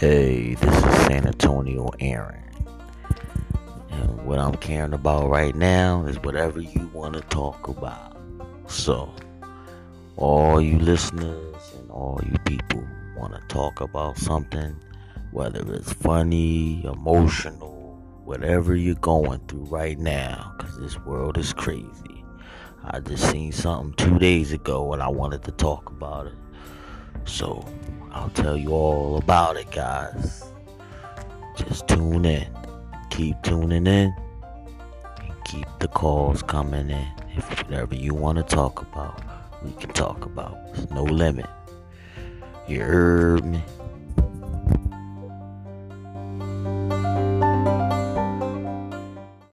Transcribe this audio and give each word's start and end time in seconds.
Hey, 0.00 0.54
this 0.54 0.76
is 0.76 1.06
San 1.06 1.26
Antonio 1.26 1.90
Aaron. 1.98 2.44
And 3.90 4.24
what 4.24 4.38
I'm 4.38 4.54
caring 4.54 4.92
about 4.92 5.28
right 5.28 5.56
now 5.56 6.04
is 6.06 6.20
whatever 6.20 6.60
you 6.60 6.88
want 6.94 7.14
to 7.14 7.20
talk 7.22 7.66
about. 7.66 8.16
So, 8.68 9.12
all 10.14 10.60
you 10.60 10.78
listeners 10.78 11.74
and 11.76 11.90
all 11.90 12.20
you 12.24 12.38
people 12.44 12.86
want 13.16 13.34
to 13.34 13.40
talk 13.48 13.80
about 13.80 14.18
something, 14.18 14.76
whether 15.32 15.74
it's 15.74 15.92
funny, 15.92 16.84
emotional, 16.84 18.00
whatever 18.24 18.76
you're 18.76 18.94
going 18.94 19.40
through 19.48 19.64
right 19.64 19.98
now, 19.98 20.54
because 20.56 20.78
this 20.78 20.96
world 21.00 21.36
is 21.36 21.52
crazy. 21.52 22.24
I 22.84 23.00
just 23.00 23.28
seen 23.32 23.50
something 23.50 23.94
two 23.94 24.20
days 24.20 24.52
ago 24.52 24.92
and 24.92 25.02
I 25.02 25.08
wanted 25.08 25.42
to 25.42 25.50
talk 25.50 25.90
about 25.90 26.28
it. 26.28 26.34
So, 27.28 27.64
I'll 28.10 28.30
tell 28.30 28.56
you 28.56 28.70
all 28.70 29.18
about 29.18 29.56
it, 29.56 29.70
guys. 29.70 30.44
Just 31.56 31.86
tune 31.86 32.24
in. 32.24 32.48
Keep 33.10 33.42
tuning 33.42 33.86
in. 33.86 34.14
And 35.20 35.44
keep 35.44 35.66
the 35.78 35.88
calls 35.88 36.42
coming 36.42 36.88
in. 36.90 37.08
If 37.36 37.62
whatever 37.64 37.94
you 37.94 38.14
want 38.14 38.38
to 38.38 38.44
talk 38.44 38.80
about, 38.80 39.22
we 39.62 39.72
can 39.72 39.90
talk 39.90 40.24
about. 40.24 40.56
There's 40.74 40.90
no 40.90 41.04
limit. 41.04 41.46
You 42.66 42.80
heard 42.80 43.44
me? 43.44 43.62